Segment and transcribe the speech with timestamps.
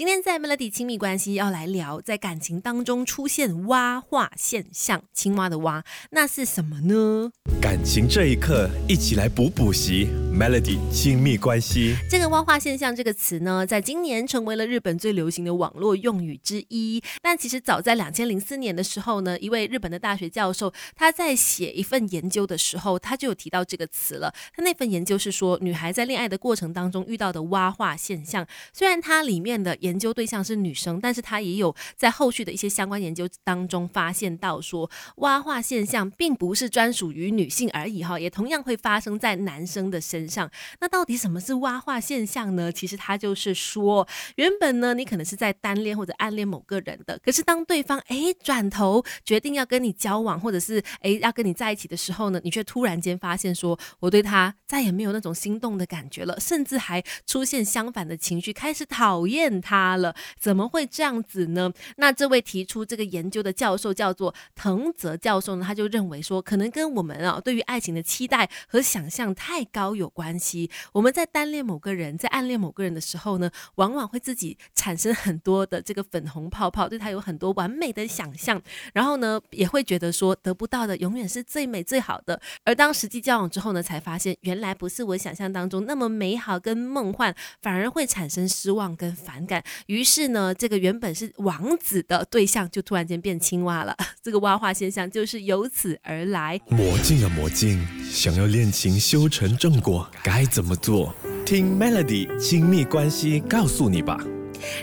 [0.00, 7.30] 今天在 Melody 亲密关系要来聊，在感情当中出现蛙化现象，青蛙的蛙，那是什么呢？
[7.60, 11.96] 感情这一刻，一起来补补习 Melody 亲密关系。
[12.08, 17.02] 这个挖化现象这个词呢，在今年成为了日本最流行的网络用语之一。
[17.20, 24.32] 但其实早在两千零四年的时候呢，一位日本的大学教授他在写一份研究的时候，他就有提到这个词了。
[24.54, 40.50] 他那份研究是说，女孩在恋爱的过程当中遇到的挖化现象，虽然它里面的研究对象是女生，但是他也有在后续的一些相关研究当中发现到说，挖化现象并不是专属于女性而已哈，也同样会发生在男生的身上。
[40.80, 42.72] 那到底什么是挖化现象呢？
[42.72, 44.06] 其实它就是说，
[44.36, 59.60] 原本呢你可能是在单恋或者暗恋某个人的，可是当对方哎转头决定要跟你交往，或者是哎要跟你在一起的时候呢，你却突然间发现说，我对他再也没有那种心动的感觉了，甚至还出现相反的情绪，开始讨厌。
[59.62, 61.70] 他了，怎么会这样子呢？
[61.96, 70.70] 那这位提出这个研究的教授叫做藤泽教授呢，他就认为说，可能跟我们啊对于爱情的期待和想象太高有关系。
[70.92, 78.60] 我们在单恋某个人，在暗恋某个人的时候呢，往往会自己产生很多的这个粉红泡泡，对他有很多完美的想象，
[78.92, 82.40] 然后呢，也会觉得说得不到的永远是最美最好的。
[82.64, 89.62] 而当实际交往之后呢，才发现原来不是我想象当中那么美好跟梦幻，反而会产生失望跟反感。
[89.86, 93.96] 于是呢，这个原本是王子的对象，就突然间变青蛙了。
[94.22, 96.60] 这个蛙化现象就是由此而来。
[96.68, 97.78] 魔镜啊魔镜，
[98.12, 101.14] 想要恋情修成正果，该怎么做？
[101.46, 104.18] 听 Melody 亲密关系告诉你吧。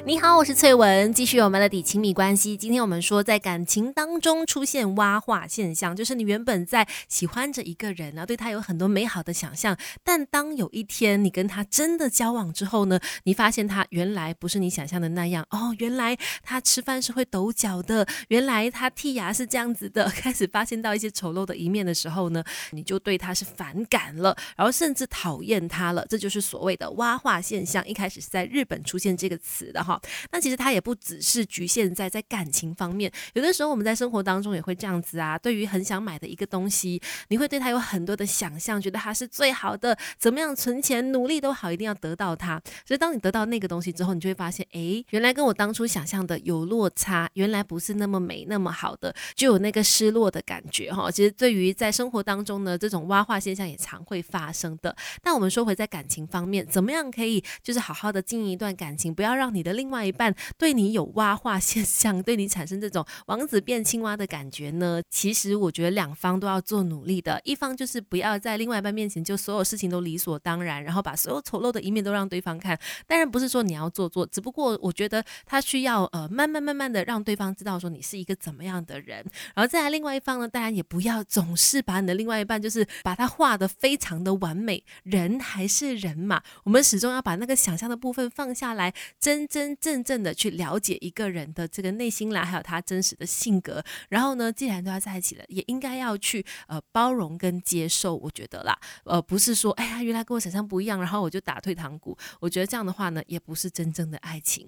[0.05, 2.57] 你好，我是翠文，继续我们的底亲密关系。
[2.57, 27.87] 今天我们说，在感情当中出现挖化现象，就是你原本在喜欢着一个人啊，对他有很多美好的想象，但当有一天你跟他真的交往之后呢，你发现他原来不是你想象的那样哦，原来他吃饭是会抖脚的，原来他剔牙是这样子的，开始发现到一些丑陋的一面的时候呢，你就对他是反感了，然后甚至讨厌他了，这就是所谓的挖化现象。
[27.87, 29.66] 一开始是在日本出现这个词。
[29.71, 29.99] 的哈，
[30.31, 35.37] 那其实它也不只是局限在在感情方面，有的时候我们在生活当中也会这样子啊。
[35.37, 42.61] 对于很想买的一个东西，你会对它有很多的想象，觉得它是最好的，怎么样存钱努力都好，一定要得到它。
[42.85, 51.09] 所以当你得到那个东西之后，你就会发现，哎，原来跟我当初想象的有落差，原来不是那么美那么好的，就有那个失落的感觉哈。
[51.09, 54.95] 其实对于在生活当中呢，这种挖化现象也常会发生的。
[55.23, 59.47] 但我们说回在感情方面，怎么样可以就是好好的经营一段感情，不要让。
[59.57, 65.01] 你的另外一半对你有挖化现象，对你产生这种王子变青蛙的感觉呢？
[65.09, 67.41] 其实我觉得两方都要做努力的。
[67.43, 72.77] 一方就是不要在另外一半面前就所有事情都理所当然，然后把所有丑陋的一面都让对方看。
[73.07, 79.25] 当然不是说你要做做，只不过我觉得他需要呃慢慢慢慢的让对方知道说你是一个怎么样的人。
[79.55, 84.83] 然后再来另外一方呢，当然也不要总是把你的另外一半就是把他画的非常的完美。
[85.01, 89.46] 人还是人嘛，我们始终要把那个想象的部分放下来，真。
[89.47, 104.65] 真真正的去了解一个人的这个内心啦，还有他真实的性格，然后呢，既然都要在一起了，也应该要去呃包容跟接受，我觉得啦，呃，不是说哎呀，原来跟我想象不一样，然后我就打退堂鼓，我觉得这样的话呢，也不是真正的爱情。